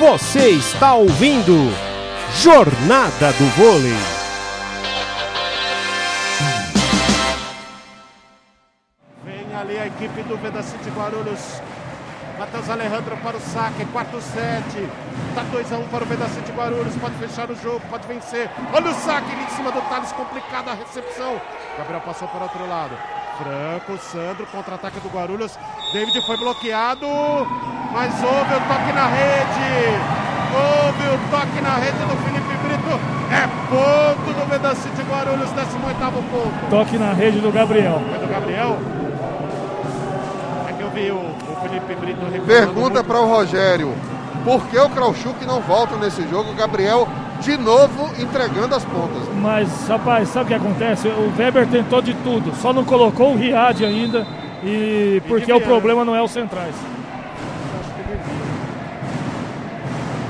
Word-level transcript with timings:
Você 0.00 0.52
está 0.52 0.94
ouvindo 0.94 1.70
Jornada 2.36 3.32
do 3.34 3.44
Vôlei. 3.50 3.92
Vem 9.22 9.54
ali 9.54 9.78
a 9.78 9.86
equipe 9.88 10.22
do 10.22 10.38
Vedacity 10.38 10.88
Guarulhos. 10.88 11.60
Matheus 12.38 12.70
Alejandro 12.70 13.14
para 13.18 13.36
o 13.36 13.40
saque, 13.40 13.84
quarto 13.92 14.18
set. 14.22 14.88
Tá 15.34 15.44
2x1 15.52 15.90
para 15.90 16.02
o 16.02 16.06
Vedacity 16.06 16.50
Guarulhos. 16.52 16.96
Pode 16.96 17.16
fechar 17.16 17.50
o 17.50 17.56
jogo, 17.56 17.82
pode 17.90 18.06
vencer. 18.06 18.50
Olha 18.72 18.92
o 18.92 18.94
saque 18.94 19.30
ali 19.30 19.44
em 19.44 19.50
cima 19.50 19.70
do 19.70 19.82
Thales, 19.82 20.12
complicada 20.12 20.70
a 20.70 20.74
recepção. 20.76 21.38
Gabriel 21.76 22.00
passou 22.00 22.26
para 22.26 22.40
o 22.40 22.42
outro 22.44 22.66
lado. 22.66 22.96
Franco, 23.36 24.02
Sandro, 24.02 24.46
contra-ataque 24.46 24.98
do 25.00 25.10
Guarulhos. 25.10 25.58
David 25.92 26.24
foi 26.24 26.38
bloqueado, 26.38 27.06
mas 27.92 28.14
houve 28.22 28.54
o 28.54 28.60
toque 28.60 28.92
na 28.92 29.06
rede. 29.06 30.20
Houve 30.52 31.14
o 31.14 31.30
toque 31.30 31.60
na 31.60 31.74
rede 31.76 31.98
do 31.98 32.16
Felipe 32.24 32.56
Brito. 32.64 33.00
É 33.30 33.46
ponto 33.68 34.32
do 34.32 34.50
Vedacity 34.50 35.02
Guarulhos, 35.02 35.50
18 35.50 35.98
ponto. 36.30 36.70
Toque 36.70 36.98
na 36.98 37.12
rede 37.12 37.40
do 37.40 37.52
Gabriel. 37.52 38.02
É 38.14 38.18
do 38.18 38.28
Gabriel? 38.28 38.78
É 40.68 40.72
que 40.72 40.82
eu 40.82 40.90
vi 40.90 41.10
o, 41.10 41.16
o 41.16 41.56
Felipe 41.62 41.94
Brito 41.94 42.46
Pergunta 42.46 43.04
para 43.04 43.20
o 43.20 43.28
Rogério: 43.28 43.94
por 44.44 44.66
que 44.66 44.78
o 44.78 44.88
Krauchuk 44.88 45.44
não 45.46 45.60
volta 45.60 45.96
nesse 45.96 46.26
jogo? 46.28 46.50
O 46.50 46.54
Gabriel 46.54 47.06
de 47.40 47.56
novo 47.56 48.10
entregando 48.20 48.74
as 48.74 48.84
pontas. 48.84 49.22
Mas, 49.40 49.88
rapaz, 49.88 50.28
sabe 50.28 50.44
o 50.44 50.48
que 50.48 50.54
acontece? 50.54 51.08
O 51.08 51.32
Weber 51.38 51.66
tentou 51.66 52.02
de 52.02 52.12
tudo, 52.14 52.54
só 52.56 52.72
não 52.72 52.84
colocou 52.84 53.32
o 53.32 53.36
Riad 53.36 53.84
ainda. 53.84 54.26
E 54.62 55.22
porque 55.26 55.50
o 55.52 55.60
problema 55.60 56.04
não 56.04 56.14
é 56.14 56.22
os 56.22 56.30
centrais. 56.30 56.74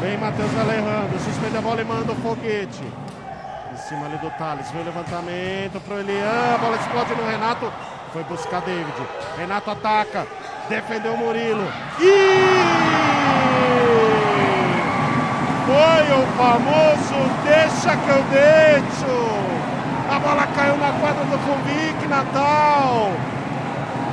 Vem 0.01 0.17
Matheus 0.17 0.51
Alejandro, 0.59 1.19
suspende 1.21 1.59
a 1.59 1.61
bola 1.61 1.83
e 1.83 1.85
manda 1.85 2.13
o 2.13 2.17
foguete. 2.17 2.83
Em 3.71 3.77
cima 3.77 4.07
ali 4.07 4.17
do 4.17 4.31
Thales, 4.31 4.71
vem 4.71 4.81
o 4.81 4.85
levantamento 4.87 5.79
pro 5.85 5.99
Elian, 5.99 6.55
a 6.55 6.59
bola 6.59 6.77
explode 6.77 7.15
no 7.15 7.29
Renato. 7.29 7.71
Foi 8.11 8.25
buscar 8.25 8.63
David. 8.63 8.95
Renato 9.37 9.71
ataca, 9.71 10.27
defendeu 10.71 11.13
o 11.13 11.19
Murilo. 11.19 11.71
E 12.01 13.11
foi 15.67 16.03
o 16.19 16.27
famoso 16.39 17.31
deixa 17.45 17.95
que 17.95 18.09
eu 18.09 18.23
deixo. 18.33 19.31
A 20.11 20.19
bola 20.19 20.47
caiu 20.47 20.79
na 20.79 20.93
quadra 20.99 21.25
do 21.25 21.39
Fumbic, 21.41 22.09
Natal. 22.09 23.13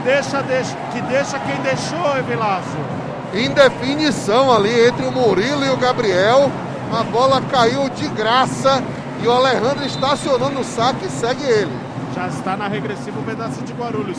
Deixa, 0.03 0.43
deixa, 0.43 0.75
que 0.91 1.01
deixa 1.01 1.39
quem 1.39 1.55
deixou, 1.61 2.17
Evilaço. 2.17 2.96
Indefinição 3.37 4.51
ali 4.51 4.87
entre 4.87 5.05
o 5.05 5.11
Murilo 5.11 5.65
e 5.65 5.69
o 5.69 5.77
Gabriel. 5.77 6.51
A 6.91 7.03
bola 7.03 7.41
caiu 7.41 7.89
de 7.89 8.07
graça 8.09 8.81
e 9.21 9.27
o 9.27 9.31
Alejandro 9.31 9.85
estacionando 9.85 10.59
o 10.59 10.63
saque 10.63 11.05
e 11.05 11.09
segue 11.09 11.43
ele. 11.43 11.71
Já 12.15 12.27
está 12.27 12.57
na 12.57 12.67
regressiva 12.67 13.19
o 13.19 13.23
pedaço 13.23 13.61
de 13.63 13.73
Guarulhos. 13.73 14.17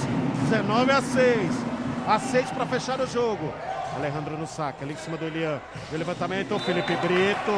19 0.51 0.91
a 0.91 1.03
6. 1.03 1.53
A 2.07 2.19
6 2.19 2.51
para 2.51 2.67
fechar 2.67 3.01
o 3.01 3.07
jogo. 3.07 3.53
Alejandro 3.97 4.39
no 4.39 4.47
saque, 4.47 4.85
ali 4.85 4.93
em 4.93 4.97
cima 4.97 5.17
do 5.17 5.25
Elian. 5.25 5.59
O 5.93 5.97
levantamento, 5.97 6.59
Felipe 6.61 6.95
Brito. 6.97 7.53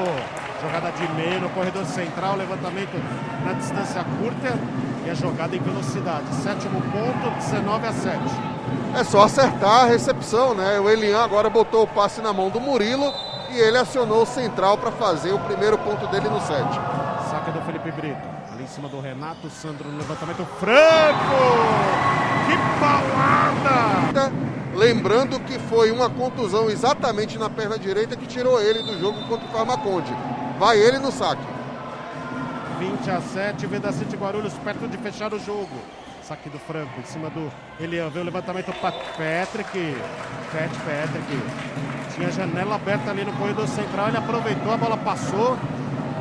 Jogada 0.62 0.90
de 0.92 1.12
meio 1.12 1.40
no 1.40 1.50
corredor 1.50 1.84
central. 1.84 2.36
Levantamento 2.36 2.96
na 3.44 3.52
distância 3.52 4.04
curta. 4.18 4.58
E 5.04 5.10
a 5.10 5.14
jogada 5.14 5.56
em 5.56 5.60
velocidade. 5.60 6.26
Sétimo 6.42 6.80
ponto, 6.82 7.30
19 7.38 7.86
a 7.86 7.92
7. 7.92 8.18
É 8.94 9.04
só 9.04 9.22
acertar 9.22 9.84
a 9.84 9.86
recepção, 9.86 10.54
né? 10.54 10.78
O 10.80 10.88
Elian 10.88 11.22
agora 11.22 11.48
botou 11.48 11.84
o 11.84 11.86
passe 11.86 12.20
na 12.20 12.32
mão 12.32 12.50
do 12.50 12.60
Murilo 12.60 13.12
e 13.50 13.58
ele 13.58 13.78
acionou 13.78 14.22
o 14.22 14.26
central 14.26 14.78
para 14.78 14.90
fazer 14.90 15.32
o 15.32 15.38
primeiro 15.38 15.78
ponto 15.78 16.06
dele 16.08 16.28
no 16.28 16.40
set. 16.40 16.68
Saque 17.30 17.50
do 17.50 17.60
Felipe 17.62 17.90
Brito. 17.92 18.20
Ali 18.52 18.64
em 18.64 18.66
cima 18.66 18.88
do 18.88 19.00
Renato. 19.00 19.48
Sandro 19.48 19.88
no 19.88 19.98
levantamento. 19.98 20.44
Franco! 20.58 21.40
Que 22.46 22.56
paulada! 22.80 24.32
Lembrando 24.74 25.40
que 25.40 25.58
foi 25.58 25.90
uma 25.90 26.08
contusão 26.08 26.70
exatamente 26.70 27.38
na 27.38 27.50
perna 27.50 27.78
direita 27.78 28.16
que 28.16 28.26
tirou 28.26 28.60
ele 28.60 28.82
do 28.82 28.98
jogo 28.98 29.20
contra 29.28 29.46
o 29.46 29.50
Farmaconde. 29.50 30.14
Vai 30.58 30.78
ele 30.78 30.98
no 30.98 31.10
saque. 31.10 31.42
20 32.80 33.10
a 33.10 33.20
7, 33.20 33.66
Vedacity 33.66 34.16
Guarulhos 34.16 34.54
perto 34.64 34.88
de 34.88 34.96
fechar 34.96 35.34
o 35.34 35.38
jogo. 35.38 35.68
Saque 36.22 36.48
do 36.48 36.58
Franco 36.58 36.98
em 36.98 37.04
cima 37.04 37.28
do 37.28 37.52
Elian. 37.78 38.08
Vê 38.08 38.20
o 38.20 38.24
levantamento 38.24 38.72
para 38.80 38.90
Patrick. 38.90 39.96
Pat 40.50 40.70
Patrick. 40.70 41.42
Tinha 42.14 42.32
janela 42.32 42.76
aberta 42.76 43.10
ali 43.10 43.22
no 43.22 43.34
corredor 43.34 43.68
central. 43.68 44.08
Ele 44.08 44.16
aproveitou, 44.16 44.72
a 44.72 44.78
bola 44.78 44.96
passou. 44.96 45.58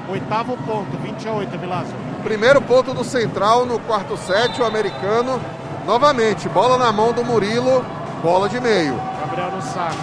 Oitavo 0.10 0.58
ponto, 0.58 0.98
20 0.98 1.30
a 1.30 1.32
8, 1.32 1.58
Vilazo. 1.58 1.94
Primeiro 2.24 2.62
ponto 2.62 2.94
do 2.94 3.06
Central 3.06 3.66
no 3.66 3.80
quarto 3.80 4.18
set, 4.18 4.60
o 4.60 4.66
americano. 4.66 5.40
Novamente, 5.86 6.50
bola 6.50 6.78
na 6.78 6.92
mão 6.92 7.14
do 7.14 7.24
Murilo, 7.24 7.86
bola 8.22 8.50
de 8.50 8.60
meio. 8.60 8.98
Gabriel 9.22 9.52
no 9.52 9.62
saque. 9.62 9.98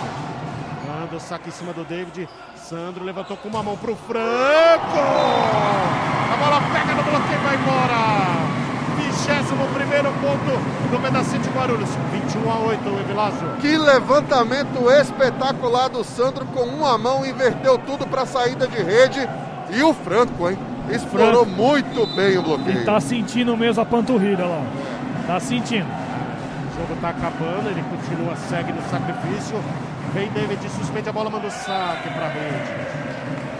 Manda 0.86 1.16
o 1.16 1.20
saque 1.20 1.50
em 1.50 1.52
cima 1.52 1.74
do 1.74 1.84
David. 1.84 2.26
Sandro 2.54 3.04
levantou 3.04 3.36
com 3.36 3.48
uma 3.48 3.62
mão 3.62 3.76
pro 3.76 3.94
Franco. 3.94 4.96
A 6.46 6.48
bola 6.48 6.62
pega 6.72 6.94
no 6.94 7.02
bloqueio 7.02 7.40
e 7.40 7.44
vai 7.44 7.56
embora. 7.56 8.36
21 9.26 10.12
ponto 10.20 10.90
do 10.92 11.02
Pedacite 11.02 11.48
Guarulhos. 11.50 11.88
21 12.12 12.50
a 12.52 12.58
8, 12.60 12.88
Evilásio. 13.00 13.48
Que 13.60 13.76
levantamento 13.76 14.88
espetacular 14.88 15.88
do 15.88 16.04
Sandro 16.04 16.46
com 16.46 16.60
uma 16.60 16.96
mão, 16.96 17.26
inverteu 17.26 17.76
tudo 17.78 18.06
para 18.06 18.24
saída 18.24 18.68
de 18.68 18.80
rede. 18.80 19.28
E 19.70 19.82
o 19.82 19.92
Franco, 19.92 20.48
hein? 20.48 20.56
Explorou 20.88 21.44
Franco. 21.44 21.60
muito 21.60 22.06
bem 22.14 22.38
o 22.38 22.42
bloqueio. 22.42 22.84
tá 22.84 23.00
sentindo 23.00 23.56
mesmo 23.56 23.82
a 23.82 23.84
panturrilha 23.84 24.46
lá. 24.46 24.62
Tá 25.26 25.40
sentindo. 25.40 25.88
O 25.88 26.80
jogo 26.80 27.00
tá 27.00 27.08
acabando, 27.08 27.68
ele 27.68 27.82
continua, 27.90 28.36
segue 28.36 28.72
no 28.72 28.82
sacrifício. 28.88 29.58
Vem 30.14 30.30
David, 30.30 30.60
suspende 30.70 31.08
a 31.08 31.12
bola, 31.12 31.28
manda 31.28 31.48
o 31.48 31.50
saque 31.50 32.08
pra 32.10 32.28
rede. 32.28 33.05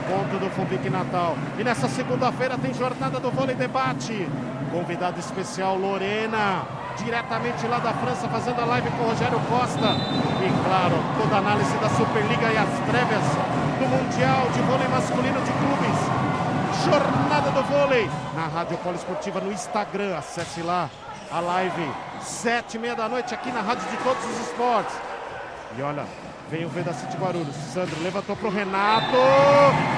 Ponto 0.07 0.39
do 0.39 0.49
Fumbic 0.51 0.89
Natal. 0.89 1.37
E 1.59 1.65
nessa 1.65 1.89
segunda-feira 1.89 2.57
tem 2.57 2.73
jornada 2.73 3.19
do 3.19 3.31
vôlei 3.31 3.57
debate. 3.57 4.29
Convidado 4.71 5.19
especial 5.19 5.77
Lorena, 5.77 6.63
diretamente 6.97 7.67
lá 7.67 7.79
da 7.79 7.93
França, 7.95 8.29
fazendo 8.29 8.61
a 8.61 8.65
live 8.65 8.91
com 8.91 9.05
o 9.05 9.09
Rogério 9.09 9.41
Costa. 9.49 9.97
E 10.45 10.65
claro, 10.65 10.97
toda 11.21 11.37
a 11.37 11.39
análise 11.39 11.77
da 11.79 11.89
Superliga 11.89 12.47
e 12.53 12.57
as 12.57 12.69
prévias 12.89 13.25
do 13.79 13.87
Mundial 13.89 14.49
de 14.53 14.61
Vôlei 14.63 14.89
Masculino 14.89 15.41
de 15.41 15.53
Clubes. 15.53 16.27
Jornada 16.85 17.51
do 17.51 17.63
Vôlei 17.65 18.09
na 18.35 18.47
Rádio 18.47 18.79
Poliesportiva 18.79 19.41
no 19.41 19.53
Instagram. 19.53 20.17
Acesse 20.17 20.63
lá 20.63 20.89
a 21.33 21.41
live, 21.41 21.91
sete 22.21 22.77
e 22.77 22.79
meia 22.79 22.95
da 22.95 23.09
noite 23.09 23.35
aqui 23.35 23.51
na 23.51 23.61
Rádio 23.61 23.89
de 23.91 23.97
Todos 23.99 24.25
os 24.25 24.41
Esportes. 24.47 24.95
E 25.79 25.83
olha, 25.83 26.05
vem 26.51 26.65
o 26.65 26.69
Vedacity 26.69 27.17
Guarulhos. 27.17 27.55
Sandro 27.73 28.03
levantou 28.03 28.37
pro 28.37 28.51
Renato. 28.51 29.17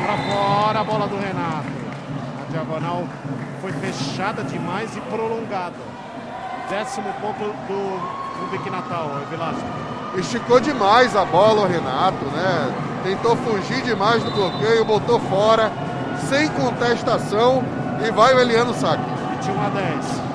Pra 0.04 0.16
fora 0.16 0.80
a 0.80 0.84
bola 0.84 1.06
do 1.06 1.16
Renato. 1.16 1.68
A 2.42 2.50
diagonal 2.50 3.04
foi 3.60 3.72
fechada 3.72 4.42
demais 4.42 4.96
e 4.96 5.00
prolongada. 5.02 5.76
Décimo 6.70 7.12
ponto 7.20 7.44
do 7.66 8.40
Rubik 8.40 8.70
Natal, 8.70 9.10
Velasco. 9.30 9.62
Esticou 10.16 10.60
demais 10.60 11.14
a 11.14 11.24
bola 11.24 11.62
o 11.62 11.66
Renato, 11.66 12.24
né? 12.26 12.74
Tentou 13.04 13.36
fugir 13.36 13.82
demais 13.82 14.22
do 14.24 14.30
bloqueio, 14.30 14.84
botou 14.84 15.20
fora, 15.20 15.70
sem 16.28 16.48
contestação 16.48 17.62
e 18.04 18.10
vai 18.10 18.34
o 18.34 18.40
Eliano 18.40 18.74
saque. 18.74 19.02
21 19.36 19.62
a 19.62 19.68
10. 19.68 20.27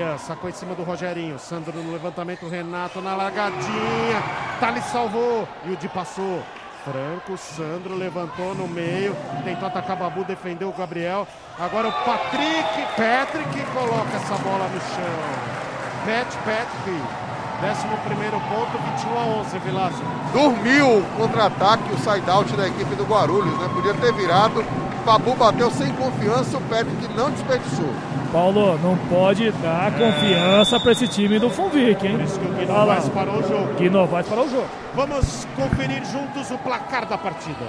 Elian 0.00 0.16
sacou 0.16 0.48
em 0.48 0.52
cima 0.52 0.74
do 0.74 0.82
Rogerinho. 0.82 1.38
Sandro 1.38 1.72
no 1.72 1.92
levantamento. 1.92 2.48
Renato 2.48 3.00
na 3.02 3.14
largadinha. 3.14 4.22
Thales 4.58 4.84
salvou. 4.84 5.46
E 5.64 5.72
o 5.72 5.76
Di 5.76 5.88
passou. 5.88 6.42
Franco, 6.84 7.36
Sandro 7.36 7.94
levantou 7.94 8.54
no 8.54 8.66
meio. 8.66 9.14
Tentou 9.44 9.68
atacar 9.68 9.96
Babu, 9.96 10.24
defendeu 10.24 10.70
o 10.70 10.72
Gabriel. 10.72 11.28
Agora 11.58 11.88
o 11.88 11.92
Patrick. 11.92 12.86
Patrick 12.96 13.62
coloca 13.72 14.16
essa 14.16 14.34
bola 14.36 14.66
no 14.68 14.80
chão. 14.80 16.06
Pat 16.06 16.34
Patrick. 16.44 17.29
Décimo 17.60 17.96
primeiro 17.98 18.40
ponto, 18.40 18.78
21 18.96 19.18
a 19.18 19.40
11, 19.40 19.58
Vilaço. 19.58 20.02
Dormiu 20.32 20.98
o 20.98 21.04
contra-ataque, 21.18 21.92
o 21.92 21.98
side-out 21.98 22.50
da 22.56 22.66
equipe 22.66 22.94
do 22.94 23.04
Guarulhos, 23.04 23.58
né? 23.58 23.68
Podia 23.74 23.92
ter 23.94 24.12
virado. 24.14 24.64
Babu 25.04 25.34
bateu 25.34 25.70
sem 25.70 25.92
confiança, 25.92 26.56
o 26.56 26.60
Patrick 26.62 27.08
não 27.14 27.30
desperdiçou. 27.30 27.92
Paulo, 28.32 28.78
não 28.78 28.96
pode 29.08 29.50
dar 29.52 29.92
confiança 29.92 30.78
pra 30.78 30.92
esse 30.92 31.08
time 31.08 31.38
do 31.38 31.50
Funvic, 31.50 32.06
hein? 32.06 32.16
Por 32.16 32.22
isso 32.22 32.38
que 32.38 32.64
o 32.64 32.72
lá. 32.72 32.84
Vaz 32.84 33.08
parou 33.08 33.40
o 33.40 33.42
jogo. 33.42 33.74
Que 33.74 33.90
não 33.90 34.06
vai 34.06 34.22
para 34.22 34.40
o 34.40 34.48
jogo. 34.48 34.66
Vamos 34.94 35.46
conferir 35.56 36.02
juntos 36.06 36.50
o 36.50 36.58
placar 36.58 37.06
da 37.06 37.18
partida. 37.18 37.66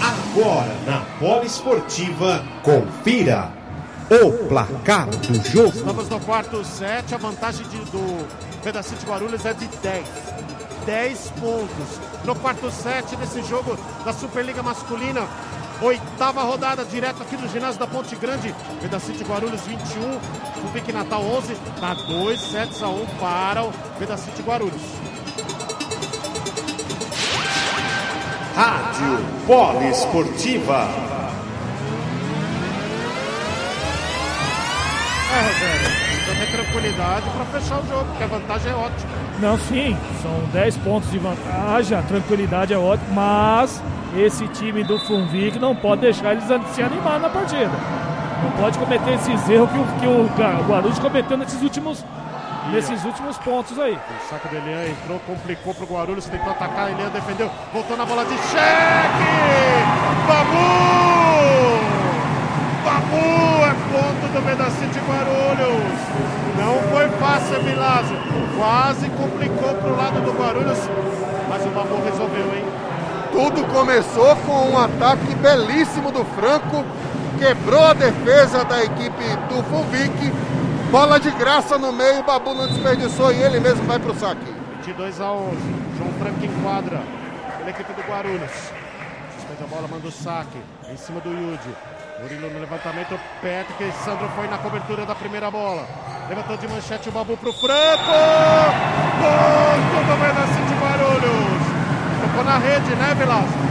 Agora 0.00 0.74
na 0.86 1.00
Poliesportiva, 1.18 2.42
confira 2.62 3.50
o 4.10 4.32
placar 4.48 5.06
do 5.08 5.34
jogo. 5.50 5.76
Estamos 5.76 6.08
no 6.08 6.20
quarto 6.20 6.64
set, 6.64 7.14
a 7.14 7.18
vantagem 7.18 7.66
de- 7.68 7.84
do 7.90 8.26
Pedacito 8.62 9.04
Guarulhos 9.06 9.44
é 9.44 9.52
de 9.52 9.66
10. 9.66 10.06
10 10.84 11.30
pontos. 11.40 12.00
No 12.24 12.34
quarto 12.36 12.70
set 12.70 13.16
desse 13.16 13.42
jogo 13.42 13.76
da 14.04 14.12
Superliga 14.12 14.62
Masculina, 14.62 15.22
oitava 15.82 16.42
rodada, 16.42 16.84
direto 16.84 17.22
aqui 17.22 17.36
no 17.36 17.48
ginásio 17.48 17.78
da 17.80 17.86
Ponte 17.86 18.14
Grande. 18.16 18.54
Veda 18.80 18.98
City 19.00 19.24
Guarulhos 19.24 19.60
21, 19.62 20.20
Fubic 20.62 20.92
Natal 20.92 21.22
11, 21.22 21.56
dá 21.80 21.94
2 21.94 22.40
sets 22.40 22.82
a 22.82 22.88
1 22.88 23.06
para 23.20 23.64
o 23.64 23.72
Veda 23.98 24.16
City 24.16 24.42
Guarulhos. 24.42 24.82
Rádio 28.54 29.18
Poliesportiva. 29.46 30.88
É, 30.88 31.05
tranquilidade 36.76 37.24
para 37.30 37.44
fechar 37.46 37.78
o 37.78 37.86
jogo, 37.86 38.04
porque 38.04 38.24
a 38.24 38.26
vantagem 38.26 38.72
é 38.72 38.74
ótima. 38.74 39.12
Não, 39.40 39.58
sim, 39.58 39.96
são 40.22 40.32
10 40.52 40.76
pontos 40.78 41.10
de 41.10 41.18
vantagem, 41.18 41.98
a 41.98 42.02
tranquilidade 42.02 42.74
é 42.74 42.78
ótima, 42.78 43.08
mas 43.14 43.82
esse 44.16 44.46
time 44.48 44.84
do 44.84 44.98
Funvic 44.98 45.58
não 45.58 45.74
pode 45.74 46.02
deixar 46.02 46.32
eles 46.32 46.44
se 46.74 46.82
animar 46.82 47.18
na 47.18 47.30
partida. 47.30 47.70
Não 48.42 48.50
pode 48.62 48.78
cometer 48.78 49.14
esses 49.14 49.48
erros 49.48 49.70
que 49.70 49.78
o, 49.78 50.28
que 50.28 50.42
o 50.42 50.64
Guarulhos 50.68 50.98
cometeu 50.98 51.36
nesses 51.38 51.62
últimos, 51.62 52.04
nesses 52.70 53.04
últimos 53.04 53.38
pontos 53.38 53.78
aí. 53.78 53.94
O 53.94 54.28
saco 54.28 54.48
do 54.48 54.56
Elian 54.56 54.88
entrou, 54.88 55.18
complicou 55.20 55.74
pro 55.74 55.86
Guarulhos, 55.86 56.26
tentou 56.26 56.50
atacar, 56.50 56.90
Elian 56.90 57.08
defendeu, 57.08 57.50
voltou 57.72 57.96
na 57.96 58.04
bola 58.04 58.24
de 58.24 58.36
cheque! 58.36 59.32
Babu! 60.28 61.16
Babu 62.84 63.64
é 63.64 63.74
ponto 63.92 64.32
do 64.32 64.42
Medacite 64.42 64.98
Guarulhos. 65.00 65.45
Fácil, 67.56 67.62
Milásio. 67.62 68.16
Quase 68.56 69.08
complicou 69.10 69.74
pro 69.74 69.96
lado 69.96 70.20
do 70.20 70.32
Guarulhos, 70.32 70.78
mas 71.48 71.64
o 71.64 71.68
Babu 71.70 72.02
resolveu, 72.04 72.54
hein? 72.54 72.64
Tudo 73.32 73.64
começou 73.72 74.36
com 74.36 74.70
um 74.70 74.78
ataque 74.78 75.34
belíssimo 75.36 76.10
do 76.10 76.24
Franco, 76.24 76.84
quebrou 77.38 77.84
a 77.84 77.92
defesa 77.92 78.64
da 78.64 78.82
equipe 78.82 79.24
do 79.48 79.62
Fulvic. 79.64 80.32
Bola 80.90 81.18
de 81.18 81.30
graça 81.32 81.76
no 81.78 81.92
meio, 81.92 82.20
o 82.20 82.22
Babu 82.22 82.54
não 82.54 82.66
desperdiçou 82.66 83.32
e 83.32 83.42
ele 83.42 83.60
mesmo 83.60 83.84
vai 83.84 83.98
para 83.98 84.12
o 84.12 84.14
saque. 84.14 84.54
22 84.84 85.20
a 85.20 85.32
11. 85.32 85.56
João 85.98 86.12
Franco 86.18 86.44
enquadra 86.44 87.02
pela 87.58 87.70
equipe 87.70 87.92
do 87.92 88.02
Guarulhos. 88.02 88.52
Suspende 89.34 89.64
a 89.64 89.66
bola, 89.66 89.88
manda 89.88 90.06
o 90.06 90.12
saque 90.12 90.58
em 90.90 90.96
cima 90.96 91.20
do 91.20 91.30
Yudi. 91.30 91.74
Murilo 92.22 92.50
no 92.50 92.60
levantamento, 92.60 93.18
Patrick. 93.42 93.92
Sandro 94.04 94.28
foi 94.34 94.46
na 94.48 94.58
cobertura 94.58 95.04
da 95.04 95.14
primeira 95.14 95.50
bola. 95.50 95.86
Levantou 96.28 96.56
de 96.56 96.66
manchete 96.66 97.08
o 97.08 97.12
Babu 97.12 97.36
pro 97.36 97.52
Franco. 97.52 98.12
Ponto 99.20 100.06
do 100.06 100.16
Vendaci 100.16 100.60
de 100.66 100.74
Guarulhos. 100.74 101.62
Tocou 102.20 102.44
na 102.44 102.58
rede, 102.58 102.94
né, 102.96 103.14
Velasco? 103.14 103.66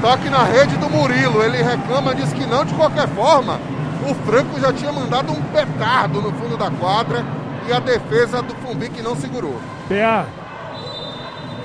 Toque 0.00 0.30
na 0.30 0.42
rede 0.44 0.76
do 0.78 0.88
Murilo. 0.88 1.42
Ele 1.42 1.62
reclama, 1.62 2.14
diz 2.14 2.32
que 2.32 2.46
não 2.46 2.64
de 2.64 2.72
qualquer 2.74 3.08
forma. 3.08 3.60
O 4.08 4.14
Franco 4.26 4.58
já 4.58 4.72
tinha 4.72 4.90
mandado 4.90 5.32
um 5.32 5.42
petardo 5.52 6.22
no 6.22 6.32
fundo 6.32 6.56
da 6.56 6.70
quadra 6.70 7.22
e 7.68 7.72
a 7.72 7.78
defesa 7.78 8.40
do 8.40 8.54
Fumbic 8.56 9.02
não 9.02 9.14
segurou. 9.14 9.60
PA, 9.88 10.24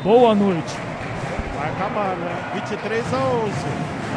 boa 0.04 0.36
noite. 0.36 0.76
Vai 1.58 1.70
acabar, 1.70 2.18
né? 2.18 2.52
23 2.56 3.14
a 3.14 3.18
11. 3.18 3.54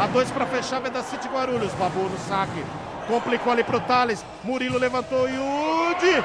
A 0.03 0.07
2 0.09 0.31
para 0.33 0.47
fechar, 0.47 0.81
Veda 0.81 1.03
City 1.03 1.29
Guarulhos. 1.29 1.73
Babu 1.75 2.01
no 2.01 2.19
saque. 2.19 2.65
Complicou 3.07 3.53
ali 3.53 3.65
pro 3.65 3.81
Thales. 3.81 4.25
Murilo 4.45 4.79
levantou. 4.79 5.29
Yudi. 5.29 6.23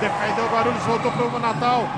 Defendeu 0.00 0.44
o 0.44 0.48
Guarulhos, 0.48 0.82
voltou 0.84 1.12
pro 1.12 1.38
Natal. 1.38 1.88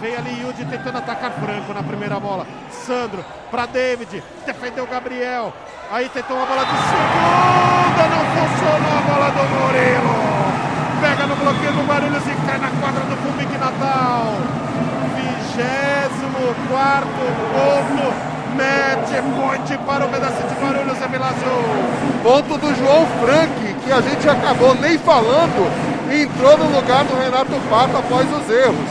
Veio 0.00 0.18
ali 0.18 0.42
Yudi 0.42 0.64
tentando 0.66 0.98
atacar 0.98 1.32
Franco 1.32 1.72
na 1.72 1.82
primeira 1.82 2.20
bola. 2.20 2.46
Sandro 2.70 3.24
para 3.50 3.66
David. 3.66 4.22
Defendeu 4.44 4.86
Gabriel. 4.86 5.52
Aí 5.90 6.08
tentou 6.08 6.36
uma 6.36 6.46
bola 6.46 6.64
de 6.64 6.72
segunda. 6.72 8.02
Não 8.08 8.24
funcionou 8.34 8.98
a 8.98 9.02
bola 9.02 9.30
do 9.30 9.42
Murilo. 9.54 10.36
Pega 11.00 11.26
no 11.26 11.36
bloqueio 11.36 11.72
do 11.72 11.86
Guarulhos 11.86 12.26
e 12.26 12.46
cai 12.46 12.58
na 12.58 12.70
quadra 12.80 13.04
do 13.04 13.16
Fumic 13.16 13.58
Natal. 13.58 14.66
24 16.36 17.06
ponto. 17.06 18.35
Match 18.56 19.10
point 19.36 19.78
para 19.84 20.06
o 20.06 20.08
pedaço 20.08 20.42
de 20.48 20.54
Guarulhos, 20.54 21.02
Evilásio. 21.02 21.46
Ponto 22.22 22.58
do 22.58 22.74
João 22.74 23.06
Frank, 23.20 23.74
que 23.84 23.92
a 23.92 24.00
gente 24.00 24.26
acabou 24.26 24.74
nem 24.76 24.96
falando, 24.96 25.70
entrou 26.10 26.56
no 26.56 26.74
lugar 26.74 27.04
do 27.04 27.18
Renato 27.18 27.52
Pato 27.68 27.98
após 27.98 28.26
os 28.32 28.50
erros. 28.50 28.88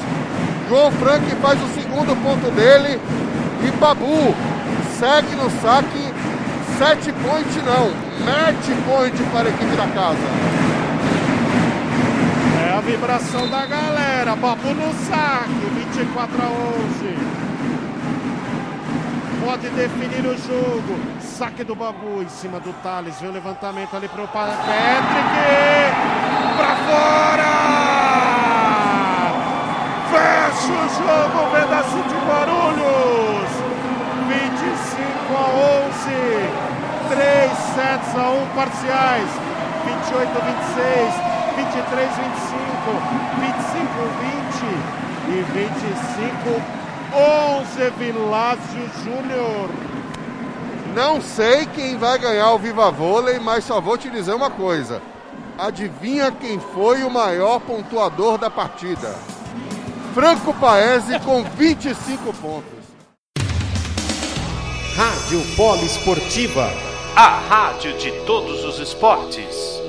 João 0.70 0.92
Frank 0.92 1.26
faz 1.42 1.60
o 1.64 1.68
segundo 1.74 2.16
ponto 2.24 2.52
dele 2.52 3.00
e 3.64 3.72
Babu 3.80 4.36
segue 5.00 5.36
no 5.36 5.50
saque. 5.62 6.14
Set 6.78 7.12
point 7.14 7.60
não, 7.66 7.90
match 8.26 8.66
point 8.86 9.24
para 9.32 9.48
a 9.48 9.50
equipe 9.50 9.76
da 9.76 9.88
casa. 9.88 10.20
É 12.68 12.78
a 12.78 12.82
vibração 12.82 13.48
da 13.48 13.66
galera. 13.66 14.36
Babu 14.36 14.74
no 14.76 14.94
saque, 15.08 15.66
24 15.74 16.42
a 16.42 16.48
11 17.02 17.44
pode 19.45 19.69
definir 19.69 20.25
o 20.25 20.36
jogo. 20.36 21.00
Saque 21.21 21.63
do 21.63 21.75
Babu 21.75 22.24
em 22.24 22.30
cima 22.30 22.59
do 22.59 22.74
Thales. 22.81 23.21
Vem 23.21 23.30
o 23.30 23.33
levantamento 23.33 23.95
ali 23.95 24.07
para 24.07 24.24
o 24.24 24.27
Patrick. 24.27 24.65
Para 26.57 26.75
fora! 26.88 27.53
Fecha 30.09 30.74
o 30.74 30.89
jogo, 30.97 31.51
pedaço 31.51 31.97
de 32.09 32.15
Guarulhos. 32.25 33.51
25 34.27 35.38
a 35.38 35.45
11. 35.86 36.09
3 37.09 37.51
sets 37.75 38.15
a 38.18 38.30
1 38.31 38.47
parciais. 38.56 39.30
28 39.86 40.25
a 40.25 40.42
26. 40.42 41.13
23 41.56 42.09
a 42.09 42.21
25. 42.24 42.65
25 43.39 43.94
a 44.01 44.09
20. 44.21 45.06
E 45.27 45.42
25 45.53 46.85
11 47.13 47.90
Vilásio 47.98 48.90
Júnior. 49.04 49.69
Não 50.96 51.22
sei 51.22 51.66
quem 51.68 51.98
vai 51.98 52.18
ganhar 52.18 52.52
o 52.54 52.57
Viva 52.60 52.90
Vôlei, 52.90 53.40
mas 53.40 53.66
só 53.66 53.81
vou 53.81 53.98
te 53.98 54.10
dizer 54.10 54.34
uma 54.34 54.50
coisa. 54.50 55.02
Adivinha 55.57 56.31
quem 56.31 56.59
foi 56.59 57.04
o 57.04 57.09
maior 57.09 57.59
pontuador 57.59 58.38
da 58.38 58.50
partida? 58.50 59.16
Franco 60.14 60.54
Paese 60.54 61.19
com 61.19 61.44
25 61.57 62.33
pontos. 62.33 62.76
Rádio 64.95 65.42
Poliesportiva. 65.57 66.69
A 67.16 67.40
rádio 67.50 67.97
de 67.97 68.12
todos 68.26 68.64
os 68.64 68.80
esportes. 68.80 69.84